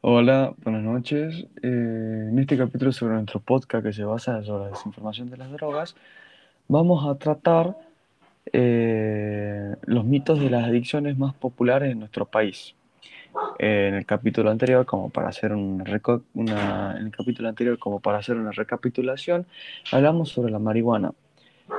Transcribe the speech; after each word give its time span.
Hola, 0.00 0.54
buenas 0.62 0.82
noches. 0.82 1.46
Eh, 1.62 2.28
en 2.30 2.38
este 2.38 2.56
capítulo 2.58 2.92
sobre 2.92 3.14
nuestro 3.14 3.40
podcast 3.40 3.84
que 3.84 3.92
se 3.92 4.04
basa 4.04 4.42
sobre 4.44 4.64
la 4.64 4.70
desinformación 4.70 5.30
de 5.30 5.36
las 5.38 5.50
drogas, 5.52 5.96
vamos 6.68 7.06
a 7.08 7.14
tratar 7.18 7.76
eh, 8.52 9.74
los 9.86 10.04
mitos 10.04 10.40
de 10.40 10.50
las 10.50 10.64
adicciones 10.64 11.16
más 11.18 11.34
populares 11.34 11.92
en 11.92 12.00
nuestro 12.00 12.26
país. 12.26 12.74
Eh, 13.58 13.86
en 13.88 13.94
el 13.94 14.06
capítulo 14.06 14.50
anterior, 14.50 14.84
como 14.86 15.08
para 15.10 15.28
hacer 15.28 15.52
reco- 15.52 16.22
una- 16.34 16.96
en 16.98 17.06
el 17.06 17.10
capítulo 17.10 17.48
anterior, 17.48 17.78
como 17.78 18.00
para 18.00 18.18
hacer 18.18 18.36
una 18.36 18.52
recapitulación, 18.52 19.46
hablamos 19.90 20.28
sobre 20.28 20.52
la 20.52 20.58
marihuana. 20.58 21.12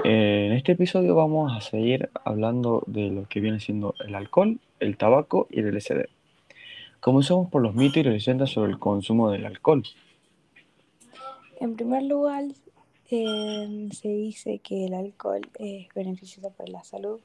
Eh, 0.04 0.48
en 0.48 0.54
este 0.54 0.72
episodio 0.72 1.14
vamos 1.16 1.56
a 1.56 1.62
seguir 1.62 2.10
hablando 2.24 2.84
de 2.88 3.12
lo 3.12 3.26
que 3.30 3.40
viene 3.40 3.60
siendo 3.60 3.94
el 4.06 4.16
alcohol, 4.16 4.58
el 4.80 4.98
tabaco 4.98 5.48
y 5.52 5.60
el 5.60 5.68
LSD. 5.68 6.08
Comencemos 7.06 7.52
por 7.52 7.62
los 7.62 7.76
mitos 7.76 7.98
y 7.98 8.04
leyendas 8.04 8.50
sobre 8.50 8.72
el 8.72 8.80
consumo 8.80 9.30
del 9.30 9.46
alcohol. 9.46 9.84
En 11.60 11.76
primer 11.76 12.02
lugar, 12.02 12.46
eh, 13.12 13.90
se 13.92 14.08
dice 14.08 14.58
que 14.58 14.86
el 14.88 14.96
alcohol 14.96 15.42
es 15.60 15.88
beneficioso 15.94 16.50
para 16.50 16.72
la 16.72 16.84
salud 16.84 17.20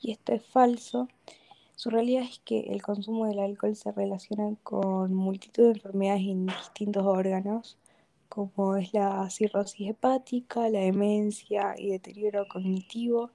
y 0.00 0.12
esto 0.12 0.32
es 0.32 0.42
falso. 0.42 1.06
Su 1.76 1.90
realidad 1.90 2.22
es 2.22 2.38
que 2.46 2.60
el 2.72 2.80
consumo 2.80 3.26
del 3.26 3.40
alcohol 3.40 3.76
se 3.76 3.92
relaciona 3.92 4.56
con 4.62 5.12
multitud 5.12 5.64
de 5.64 5.72
enfermedades 5.72 6.22
en 6.22 6.46
distintos 6.46 7.04
órganos, 7.04 7.76
como 8.30 8.76
es 8.76 8.94
la 8.94 9.28
cirrosis 9.28 9.90
hepática, 9.90 10.70
la 10.70 10.80
demencia 10.80 11.74
y 11.76 11.90
deterioro 11.90 12.46
cognitivo, 12.48 13.32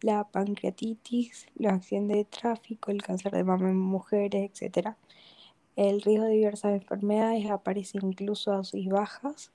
la 0.00 0.24
pancreatitis, 0.24 1.48
los 1.56 1.74
accidentes 1.74 2.16
de 2.16 2.24
tráfico, 2.24 2.90
el 2.90 3.02
cáncer 3.02 3.32
de 3.32 3.44
mama 3.44 3.68
en 3.68 3.76
mujeres, 3.76 4.50
etc. 4.62 4.96
El 5.78 6.02
riesgo 6.02 6.24
de 6.24 6.32
diversas 6.32 6.72
enfermedades 6.72 7.48
aparece 7.48 8.00
incluso 8.02 8.50
a 8.50 8.56
dosis 8.56 8.88
bajas. 8.88 9.52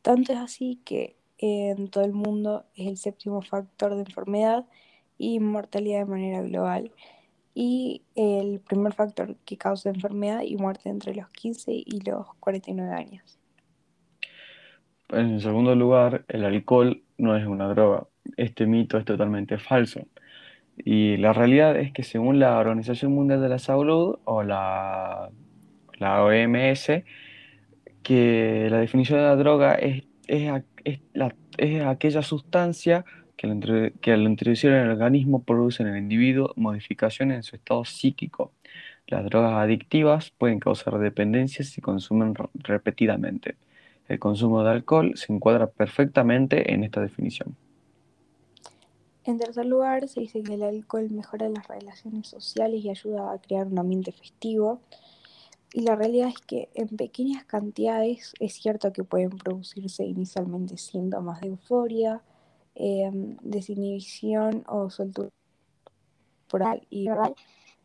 Tanto 0.00 0.32
es 0.32 0.38
así 0.38 0.80
que 0.82 1.14
en 1.36 1.88
todo 1.88 2.04
el 2.04 2.14
mundo 2.14 2.64
es 2.74 2.86
el 2.86 2.96
séptimo 2.96 3.42
factor 3.42 3.94
de 3.94 4.00
enfermedad 4.00 4.64
y 5.18 5.40
mortalidad 5.40 5.98
de 5.98 6.04
manera 6.06 6.40
global. 6.40 6.90
Y 7.54 8.00
el 8.14 8.60
primer 8.60 8.94
factor 8.94 9.36
que 9.44 9.58
causa 9.58 9.90
enfermedad 9.90 10.40
y 10.40 10.56
muerte 10.56 10.88
entre 10.88 11.14
los 11.14 11.28
15 11.28 11.70
y 11.70 12.00
los 12.00 12.32
49 12.40 12.90
años. 12.90 13.38
En 15.10 15.38
segundo 15.38 15.74
lugar, 15.74 16.24
el 16.28 16.46
alcohol 16.46 17.02
no 17.18 17.36
es 17.36 17.46
una 17.46 17.68
droga. 17.68 18.06
Este 18.38 18.64
mito 18.64 18.96
es 18.96 19.04
totalmente 19.04 19.58
falso. 19.58 20.00
Y 20.78 21.18
la 21.18 21.34
realidad 21.34 21.76
es 21.76 21.92
que 21.92 22.04
según 22.04 22.38
la 22.38 22.58
Organización 22.58 23.12
Mundial 23.12 23.42
de 23.42 23.50
la 23.50 23.58
Salud 23.58 24.18
o 24.24 24.42
la, 24.42 25.30
la 25.98 26.22
OMS, 26.24 27.04
que 28.02 28.68
la 28.70 28.78
definición 28.80 29.18
de 29.20 29.24
la 29.26 29.36
droga 29.36 29.74
es, 29.74 30.04
es, 30.26 30.50
es 30.84 31.00
la- 31.14 31.34
es 31.58 31.82
aquella 31.84 32.22
sustancia 32.22 33.04
que 33.36 33.46
al, 33.48 33.92
que 34.00 34.12
al 34.12 34.22
introducir 34.22 34.70
en 34.72 34.84
el 34.84 34.90
organismo 34.92 35.42
produce 35.44 35.82
en 35.82 35.90
el 35.90 35.98
individuo 35.98 36.52
modificaciones 36.56 37.36
en 37.36 37.42
su 37.42 37.56
estado 37.56 37.84
psíquico. 37.84 38.52
Las 39.06 39.24
drogas 39.26 39.54
adictivas 39.54 40.30
pueden 40.30 40.60
causar 40.60 40.98
dependencia 40.98 41.64
si 41.64 41.80
consumen 41.80 42.34
re- 42.34 42.48
repetidamente. 42.54 43.56
El 44.08 44.18
consumo 44.18 44.62
de 44.64 44.70
alcohol 44.72 45.12
se 45.16 45.32
encuadra 45.32 45.66
perfectamente 45.68 46.72
en 46.72 46.84
esta 46.84 47.00
definición. 47.00 47.56
En 49.24 49.38
tercer 49.38 49.66
lugar, 49.66 50.08
se 50.08 50.20
dice 50.20 50.42
que 50.42 50.54
el 50.54 50.62
alcohol 50.62 51.08
mejora 51.10 51.48
las 51.48 51.68
relaciones 51.68 52.26
sociales 52.28 52.82
y 52.84 52.90
ayuda 52.90 53.32
a 53.32 53.38
crear 53.40 53.66
un 53.66 53.78
ambiente 53.78 54.10
festivo. 54.12 54.80
Y 55.72 55.82
la 55.82 55.96
realidad 55.96 56.28
es 56.28 56.40
que 56.40 56.70
en 56.74 56.88
pequeñas 56.88 57.44
cantidades 57.44 58.32
es 58.40 58.54
cierto 58.54 58.92
que 58.92 59.04
pueden 59.04 59.30
producirse 59.30 60.04
inicialmente 60.04 60.78
síntomas 60.78 61.40
de 61.40 61.48
euforia, 61.48 62.22
eh, 62.74 63.10
desinhibición 63.42 64.64
o 64.66 64.88
soltura 64.88 65.28
corporal 66.46 66.86
y 66.88 67.08
verbal, 67.08 67.34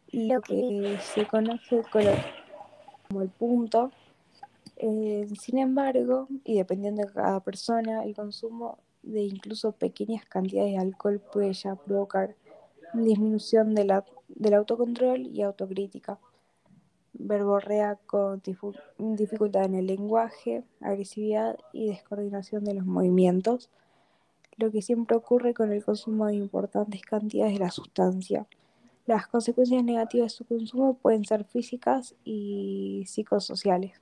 y 0.08 0.32
lo 0.32 0.42
que 0.42 0.98
se 1.02 1.28
conoce 1.28 1.84
como 3.10 3.22
el 3.22 3.30
punto. 3.30 3.92
Eh, 4.78 5.28
sin 5.40 5.58
embargo, 5.60 6.28
y 6.46 6.56
dependiendo 6.56 7.06
de 7.06 7.12
cada 7.12 7.42
persona, 7.42 8.04
el 8.06 8.16
consumo 8.16 8.80
de 9.02 9.24
incluso 9.24 9.74
pequeñas 9.74 10.26
cantidades 10.26 10.72
de 10.72 10.78
alcohol 10.80 11.20
puede 11.20 11.54
ya 11.54 11.76
provocar 11.76 12.36
disminución 12.94 13.76
de 13.76 13.86
la- 13.86 14.06
del 14.30 14.54
autocontrol 14.54 15.28
y 15.28 15.42
autocrítica 15.42 16.18
verborrea 17.24 17.98
con 18.06 18.42
dificultad 18.98 19.66
en 19.66 19.76
el 19.76 19.88
lenguaje, 19.88 20.64
agresividad 20.82 21.58
y 21.72 21.88
descoordinación 21.88 22.64
de 22.64 22.76
los 22.76 22.86
movimientos, 22.86 23.70
lo 24.58 24.72
que 24.72 24.82
siempre 24.82 25.18
ocurre 25.18 25.54
con 25.54 25.72
el 25.72 25.84
consumo 25.84 26.28
de 26.28 26.36
importantes 26.36 27.02
cantidades 27.02 27.54
de 27.54 27.60
la 27.60 27.72
sustancia. 27.72 28.46
Las 29.06 29.28
consecuencias 29.28 29.84
negativas 29.84 30.32
de 30.32 30.38
su 30.38 30.46
consumo 30.46 30.94
pueden 30.96 31.26
ser 31.26 31.44
físicas 31.44 32.16
y 32.24 33.04
psicosociales. 33.06 34.00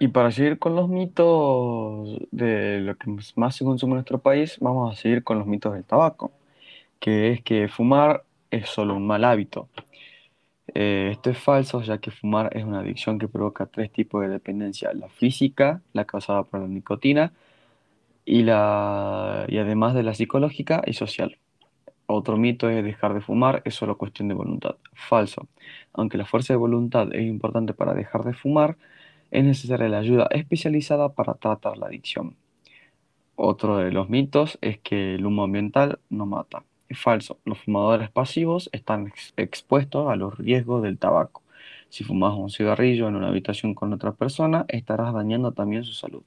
Y 0.00 0.08
para 0.08 0.30
seguir 0.30 0.58
con 0.58 0.76
los 0.76 0.88
mitos 0.88 2.18
de 2.30 2.80
lo 2.80 2.96
que 2.96 3.16
más 3.34 3.56
se 3.56 3.64
consume 3.64 3.92
en 3.92 3.96
nuestro 3.96 4.18
país, 4.18 4.56
vamos 4.60 4.92
a 4.92 5.00
seguir 5.00 5.24
con 5.24 5.38
los 5.38 5.46
mitos 5.46 5.74
del 5.74 5.84
tabaco, 5.84 6.30
que 7.00 7.32
es 7.32 7.42
que 7.42 7.68
fumar 7.68 8.24
es 8.50 8.68
solo 8.68 8.94
un 8.94 9.06
mal 9.06 9.24
hábito. 9.24 9.68
Eh, 10.74 11.10
esto 11.12 11.30
es 11.30 11.38
falso, 11.38 11.82
ya 11.82 11.98
que 11.98 12.10
fumar 12.10 12.56
es 12.56 12.64
una 12.64 12.80
adicción 12.80 13.18
que 13.18 13.28
provoca 13.28 13.66
tres 13.66 13.90
tipos 13.92 14.22
de 14.22 14.28
dependencia, 14.28 14.92
la 14.92 15.08
física, 15.08 15.82
la 15.92 16.04
causada 16.04 16.42
por 16.44 16.60
la 16.60 16.68
nicotina, 16.68 17.32
y, 18.24 18.42
la, 18.42 19.46
y 19.48 19.58
además 19.58 19.94
de 19.94 20.02
la 20.02 20.14
psicológica 20.14 20.82
y 20.86 20.92
social. 20.92 21.38
Otro 22.06 22.36
mito 22.36 22.68
es 22.70 22.84
dejar 22.84 23.14
de 23.14 23.20
fumar 23.20 23.62
es 23.64 23.74
solo 23.74 23.98
cuestión 23.98 24.28
de 24.28 24.34
voluntad. 24.34 24.76
Falso. 24.94 25.48
Aunque 25.92 26.18
la 26.18 26.26
fuerza 26.26 26.52
de 26.52 26.58
voluntad 26.58 27.14
es 27.14 27.26
importante 27.26 27.74
para 27.74 27.94
dejar 27.94 28.24
de 28.24 28.34
fumar, 28.34 28.76
es 29.30 29.44
necesaria 29.44 29.88
la 29.88 29.98
ayuda 29.98 30.28
especializada 30.30 31.10
para 31.10 31.34
tratar 31.34 31.78
la 31.78 31.86
adicción. 31.86 32.36
Otro 33.36 33.78
de 33.78 33.92
los 33.92 34.08
mitos 34.10 34.58
es 34.62 34.78
que 34.78 35.14
el 35.14 35.24
humo 35.26 35.44
ambiental 35.44 35.98
no 36.10 36.26
mata. 36.26 36.64
Falso. 36.94 37.40
Los 37.44 37.60
fumadores 37.60 38.10
pasivos 38.10 38.68
están 38.72 39.06
ex- 39.08 39.32
expuestos 39.36 40.10
a 40.10 40.16
los 40.16 40.36
riesgos 40.38 40.82
del 40.82 40.98
tabaco. 40.98 41.42
Si 41.88 42.04
fumas 42.04 42.34
un 42.36 42.50
cigarrillo 42.50 43.08
en 43.08 43.16
una 43.16 43.28
habitación 43.28 43.74
con 43.74 43.92
otra 43.92 44.12
persona, 44.12 44.64
estarás 44.68 45.14
dañando 45.14 45.52
también 45.52 45.84
su 45.84 45.92
salud. 45.94 46.22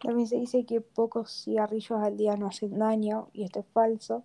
También 0.00 0.26
se 0.26 0.36
dice 0.36 0.64
que 0.66 0.80
pocos 0.80 1.44
cigarrillos 1.44 2.02
al 2.02 2.16
día 2.16 2.36
no 2.36 2.46
hacen 2.48 2.78
daño, 2.78 3.28
y 3.32 3.44
esto 3.44 3.60
es 3.60 3.66
falso, 3.72 4.24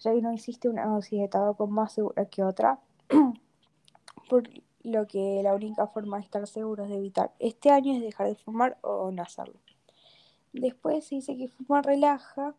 ya 0.00 0.12
que 0.12 0.20
no 0.22 0.32
existe 0.32 0.68
una 0.68 0.86
dosis 0.86 1.20
de 1.20 1.28
tabaco 1.28 1.66
más 1.66 1.92
segura 1.92 2.26
que 2.26 2.42
otra, 2.44 2.80
por 4.28 4.48
lo 4.82 5.06
que 5.06 5.40
la 5.42 5.54
única 5.54 5.86
forma 5.86 6.18
de 6.18 6.24
estar 6.24 6.46
seguros 6.46 6.88
de 6.88 6.96
evitar 6.96 7.32
este 7.38 7.70
año 7.70 7.94
es 7.94 8.02
dejar 8.02 8.28
de 8.28 8.34
fumar 8.36 8.78
o 8.82 9.10
no 9.12 9.22
hacerlo. 9.22 9.54
Después 10.52 11.06
se 11.06 11.16
dice 11.16 11.36
que 11.36 11.48
fumar 11.48 11.84
relaja. 11.86 12.54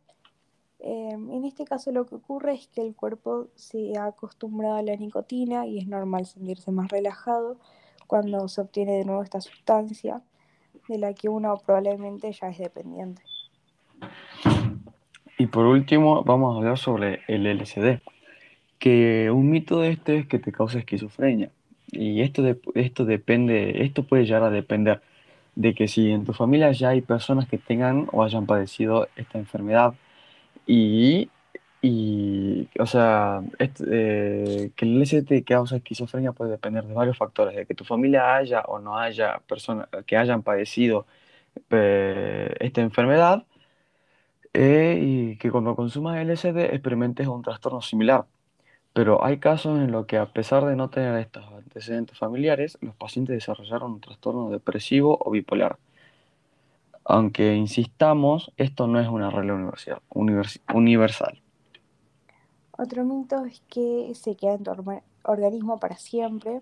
Eh, 0.86 1.12
en 1.14 1.46
este 1.46 1.64
caso 1.64 1.94
lo 1.94 2.06
que 2.06 2.16
ocurre 2.16 2.56
es 2.56 2.68
que 2.68 2.86
el 2.86 2.94
cuerpo 2.94 3.48
se 3.56 3.98
ha 3.98 4.08
acostumbrado 4.08 4.76
a 4.76 4.82
la 4.82 4.98
nicotina 4.98 5.66
y 5.66 5.80
es 5.80 5.88
normal 5.88 6.26
sentirse 6.26 6.72
más 6.72 6.90
relajado 6.90 7.58
cuando 8.06 8.50
se 8.50 8.60
obtiene 8.60 8.98
de 8.98 9.06
nuevo 9.06 9.24
esta 9.24 9.40
sustancia 9.40 10.22
de 10.90 10.98
la 10.98 11.14
que 11.14 11.30
uno 11.30 11.58
probablemente 11.66 12.30
ya 12.34 12.50
es 12.50 12.58
dependiente. 12.58 13.22
Y 15.38 15.46
por 15.48 15.66
último, 15.66 16.22
vamos 16.24 16.54
a 16.54 16.58
hablar 16.58 16.78
sobre 16.78 17.22
el 17.30 17.48
LSD, 17.48 18.02
que 18.78 19.32
un 19.32 19.50
mito 19.50 19.80
de 19.80 19.92
este 19.92 20.18
es 20.18 20.28
que 20.28 20.38
te 20.38 20.52
causa 20.52 20.80
esquizofrenia. 20.80 21.50
Y 21.94 22.22
esto, 22.22 22.44
esto 22.76 23.06
depende, 23.06 23.84
esto 23.86 24.04
puede 24.04 24.26
llegar 24.26 24.44
a 24.44 24.50
depender 24.50 25.02
de 25.56 25.74
que 25.74 25.88
si 25.88 26.12
en 26.12 26.26
tu 26.26 26.34
familia 26.34 26.74
ya 26.74 26.90
hay 26.90 27.02
personas 27.02 27.48
que 27.48 27.58
tengan 27.58 28.10
o 28.12 28.24
hayan 28.24 28.46
padecido 28.46 29.08
esta 29.16 29.38
enfermedad 29.38 29.94
y, 30.66 31.30
y 31.82 32.70
o 32.80 32.86
sea, 32.86 33.42
este, 33.60 33.84
eh, 33.92 34.72
que 34.76 34.86
el 34.86 35.02
LSD 35.02 35.44
causa 35.46 35.78
esquizofrenia 35.78 36.32
puede 36.34 36.52
depender 36.52 36.86
de 36.86 36.94
varios 36.94 37.18
factores, 37.18 37.56
de 37.56 37.66
que 37.66 37.76
tu 37.76 37.86
familia 37.86 38.36
haya 38.36 38.62
o 38.62 38.80
no 38.80 38.98
haya 38.98 39.40
personas 39.48 39.90
que 40.08 40.18
hayan 40.18 40.44
padecido 40.44 41.06
eh, 41.72 42.56
esta 42.60 42.82
enfermedad 42.82 43.46
eh, 44.54 45.00
y 45.02 45.38
que 45.38 45.52
cuando 45.52 45.76
consumas 45.76 46.18
LSD 46.24 46.74
experimentes 46.74 47.28
un 47.28 47.42
trastorno 47.42 47.82
similar. 47.82 48.26
Pero 48.94 49.24
hay 49.26 49.40
casos 49.40 49.80
en 49.80 49.92
los 49.92 50.06
que 50.08 50.18
a 50.18 50.28
pesar 50.34 50.66
de 50.66 50.76
no 50.76 50.90
tener 50.90 51.18
estos 51.20 51.46
antecedentes 51.54 52.18
familiares, 52.18 52.78
los 52.82 52.96
pacientes 52.96 53.36
desarrollaron 53.36 53.94
un 53.94 54.02
trastorno 54.02 54.50
depresivo 54.50 55.18
o 55.22 55.32
bipolar. 55.32 55.78
Aunque 57.06 57.56
insistamos, 57.56 58.52
esto 58.58 58.88
no 58.88 59.00
es 59.00 59.08
una 59.08 59.30
regla 59.30 59.54
universal. 59.54 60.02
univers- 60.10 60.62
universal. 60.74 61.42
Otro 62.78 63.04
mito 63.04 63.46
es 63.46 63.62
que 63.70 64.14
se 64.16 64.36
queda 64.36 64.54
en 64.54 64.64
tu 64.64 64.72
organismo 65.24 65.80
para 65.80 65.96
siempre 65.98 66.62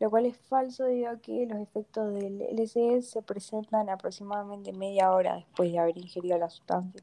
lo 0.00 0.10
cual 0.10 0.26
es 0.26 0.36
falso 0.36 0.84
debido 0.84 1.10
a 1.10 1.18
que 1.18 1.46
los 1.46 1.58
efectos 1.58 2.12
del 2.14 2.40
LSD 2.42 3.02
se 3.02 3.22
presentan 3.22 3.88
aproximadamente 3.88 4.72
media 4.72 5.12
hora 5.12 5.36
después 5.36 5.72
de 5.72 5.78
haber 5.78 5.98
ingerido 5.98 6.38
la 6.38 6.48
sustancia. 6.48 7.02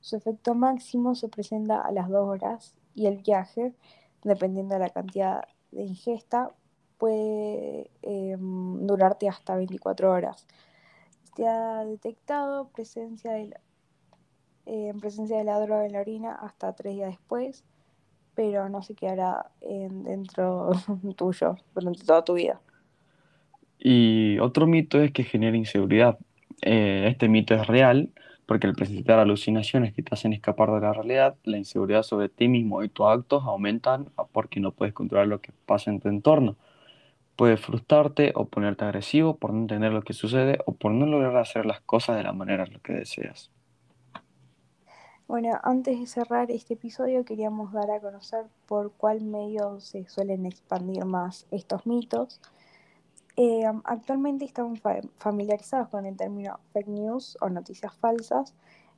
Su 0.00 0.16
efecto 0.16 0.54
máximo 0.54 1.14
se 1.14 1.28
presenta 1.28 1.82
a 1.82 1.92
las 1.92 2.08
dos 2.08 2.26
horas 2.26 2.74
y 2.94 3.06
el 3.06 3.18
viaje, 3.18 3.74
dependiendo 4.24 4.74
de 4.74 4.80
la 4.80 4.88
cantidad 4.88 5.44
de 5.70 5.82
ingesta, 5.82 6.50
puede 6.96 7.90
eh, 8.02 8.36
durarte 8.38 9.28
hasta 9.28 9.56
24 9.56 10.10
horas. 10.10 10.46
Se 11.36 11.46
ha 11.46 11.84
detectado 11.84 12.68
presencia 12.68 13.32
de 13.32 13.46
la, 13.48 13.60
eh, 14.66 14.92
presencia 15.00 15.38
de 15.38 15.44
la 15.44 15.58
droga 15.60 15.86
en 15.86 15.92
la 15.92 16.00
orina 16.00 16.34
hasta 16.34 16.74
tres 16.74 16.94
días 16.94 17.10
después, 17.10 17.64
pero 18.34 18.68
no 18.68 18.82
se 18.82 18.94
quedará 18.94 19.50
en, 19.60 20.04
dentro 20.04 20.70
tuyo 21.16 21.56
durante 21.74 22.04
toda 22.04 22.24
tu 22.24 22.34
vida. 22.34 22.60
Y 23.78 24.38
otro 24.38 24.66
mito 24.66 25.00
es 25.00 25.12
que 25.12 25.24
genera 25.24 25.56
inseguridad. 25.56 26.18
Eh, 26.62 27.06
este 27.08 27.28
mito 27.28 27.54
es 27.54 27.66
real 27.66 28.10
porque 28.50 28.66
al 28.66 28.74
presentar 28.74 29.20
alucinaciones 29.20 29.94
que 29.94 30.02
te 30.02 30.12
hacen 30.12 30.32
escapar 30.32 30.72
de 30.72 30.80
la 30.80 30.92
realidad, 30.92 31.36
la 31.44 31.56
inseguridad 31.56 32.02
sobre 32.02 32.28
ti 32.28 32.48
mismo 32.48 32.82
y 32.82 32.88
tus 32.88 33.06
actos 33.06 33.44
aumentan 33.44 34.08
porque 34.32 34.58
no 34.58 34.72
puedes 34.72 34.92
controlar 34.92 35.28
lo 35.28 35.40
que 35.40 35.52
pasa 35.66 35.90
en 35.90 36.00
tu 36.00 36.08
entorno. 36.08 36.56
Puedes 37.40 37.58
frustrarte 37.58 38.34
o 38.36 38.44
ponerte 38.44 38.84
agresivo 38.84 39.38
por 39.38 39.54
no 39.54 39.60
entender 39.60 39.94
lo 39.94 40.02
que 40.02 40.12
sucede 40.12 40.58
o 40.66 40.72
por 40.72 40.92
no 40.92 41.06
lograr 41.06 41.38
hacer 41.38 41.64
las 41.64 41.80
cosas 41.80 42.18
de 42.18 42.22
la 42.22 42.34
manera 42.34 42.64
en 42.64 42.78
que 42.80 42.92
deseas. 42.92 43.50
Bueno, 45.26 45.58
antes 45.62 45.98
de 45.98 46.06
cerrar 46.06 46.50
este 46.50 46.74
episodio 46.74 47.24
queríamos 47.24 47.72
dar 47.72 47.90
a 47.92 47.98
conocer 47.98 48.44
por 48.66 48.92
cuál 48.92 49.22
medio 49.22 49.80
se 49.80 50.06
suelen 50.06 50.44
expandir 50.44 51.06
más 51.06 51.46
estos 51.50 51.86
mitos. 51.86 52.42
Eh, 53.38 53.62
actualmente 53.84 54.44
estamos 54.44 54.78
familiarizados 55.16 55.88
con 55.88 56.04
el 56.04 56.18
término 56.18 56.60
fake 56.74 56.88
news 56.88 57.38
o 57.40 57.48
noticias 57.48 57.96
falsas 57.96 58.54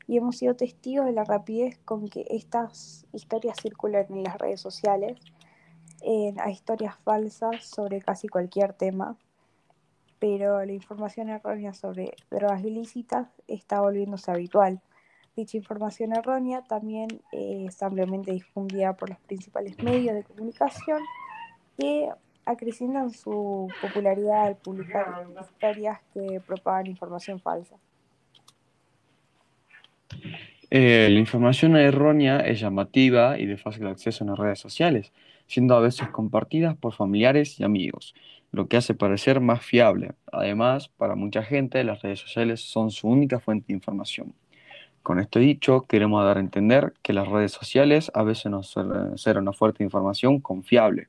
y 0.08 0.16
hemos 0.16 0.38
sido 0.38 0.56
testigos 0.56 1.06
de 1.06 1.12
la 1.12 1.22
rapidez 1.22 1.78
con 1.84 2.08
que 2.08 2.26
estas 2.28 3.06
historias 3.12 3.58
circulan 3.62 4.06
en 4.10 4.24
las 4.24 4.36
redes 4.36 4.60
sociales. 4.60 5.20
Hay 6.04 6.52
historias 6.52 6.96
falsas 6.98 7.64
sobre 7.64 8.00
casi 8.00 8.28
cualquier 8.28 8.72
tema, 8.72 9.16
pero 10.18 10.64
la 10.64 10.72
información 10.72 11.28
errónea 11.28 11.74
sobre 11.74 12.14
drogas 12.30 12.64
ilícitas 12.64 13.28
está 13.48 13.80
volviéndose 13.80 14.30
habitual. 14.30 14.80
Dicha 15.34 15.56
información 15.56 16.14
errónea 16.14 16.62
también 16.62 17.08
eh, 17.32 17.64
es 17.66 17.82
ampliamente 17.82 18.32
difundida 18.32 18.94
por 18.94 19.10
los 19.10 19.18
principales 19.20 19.82
medios 19.82 20.14
de 20.14 20.24
comunicación 20.24 21.00
que 21.78 22.10
acrecientan 22.44 23.10
su 23.10 23.68
popularidad 23.80 24.44
al 24.44 24.56
publicar 24.56 25.26
historias 25.40 26.00
que 26.12 26.40
propagan 26.46 26.86
información 26.86 27.40
falsa. 27.40 27.76
Eh, 30.74 31.10
la 31.10 31.18
información 31.18 31.76
errónea 31.76 32.38
es 32.40 32.58
llamativa 32.58 33.38
y 33.38 33.44
de 33.44 33.58
fácil 33.58 33.86
acceso 33.88 34.24
en 34.24 34.30
las 34.30 34.38
redes 34.38 34.58
sociales, 34.58 35.12
siendo 35.46 35.74
a 35.74 35.80
veces 35.80 36.08
compartidas 36.08 36.74
por 36.78 36.94
familiares 36.94 37.60
y 37.60 37.64
amigos, 37.64 38.14
lo 38.52 38.68
que 38.68 38.78
hace 38.78 38.94
parecer 38.94 39.40
más 39.40 39.62
fiable. 39.62 40.12
Además, 40.32 40.88
para 40.88 41.14
mucha 41.14 41.42
gente, 41.42 41.84
las 41.84 42.00
redes 42.00 42.20
sociales 42.20 42.62
son 42.62 42.90
su 42.90 43.06
única 43.06 43.38
fuente 43.38 43.66
de 43.68 43.74
información. 43.74 44.32
Con 45.02 45.18
esto 45.18 45.40
dicho, 45.40 45.82
queremos 45.82 46.24
dar 46.24 46.38
a 46.38 46.40
entender 46.40 46.94
que 47.02 47.12
las 47.12 47.28
redes 47.28 47.52
sociales 47.52 48.10
a 48.14 48.22
veces 48.22 48.46
no 48.50 48.62
suelen 48.62 49.18
ser 49.18 49.36
una 49.36 49.52
fuente 49.52 49.80
de 49.80 49.84
información 49.84 50.40
confiable. 50.40 51.08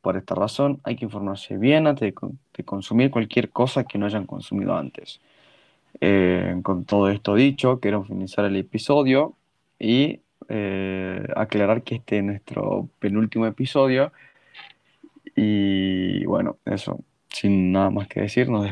Por 0.00 0.16
esta 0.16 0.34
razón, 0.34 0.80
hay 0.82 0.96
que 0.96 1.04
informarse 1.04 1.58
bien 1.58 1.86
antes 1.86 2.14
de, 2.14 2.64
consumir 2.64 3.10
cualquier 3.10 3.50
cosa 3.50 3.84
que 3.84 3.98
no 3.98 4.06
hayan 4.06 4.24
consumido 4.26 4.74
antes. 4.74 5.20
Eh, 6.00 6.60
con 6.62 6.84
todo 6.84 7.08
esto 7.08 7.34
dicho, 7.34 7.80
quiero 7.80 8.04
finalizar 8.04 8.44
el 8.44 8.56
episodio 8.56 9.36
y 9.78 10.20
eh, 10.48 11.26
aclarar 11.36 11.82
que 11.82 11.96
este 11.96 12.18
es 12.18 12.24
nuestro 12.24 12.88
penúltimo 12.98 13.46
episodio. 13.46 14.12
Y 15.36 16.24
bueno, 16.26 16.58
eso, 16.64 17.00
sin 17.28 17.72
nada 17.72 17.90
más 17.90 18.08
que 18.08 18.20
decir, 18.20 18.48
nos 18.48 18.62